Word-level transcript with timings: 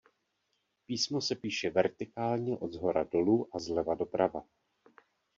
Písmo 0.85 1.21
se 1.21 1.35
píše 1.35 1.69
vertikálně 1.69 2.57
od 2.57 2.73
shora 2.73 3.03
dolů 3.03 3.47
a 3.55 3.59
zleva 3.59 3.95
doprava. 3.95 4.43